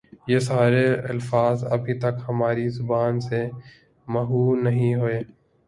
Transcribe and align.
یہ 0.27 0.39
سارے 0.39 0.85
الفاظ 1.09 1.63
ابھی 1.71 1.93
تک 1.99 2.15
ہماری 2.29 2.67
زبان 2.79 3.19
سے 3.19 3.45
محو 4.07 4.43
نہیں 4.57 4.95
ہوئے 4.95 5.19